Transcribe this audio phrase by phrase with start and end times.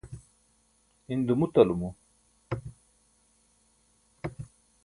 [1.11, 1.89] in dumuṭalumo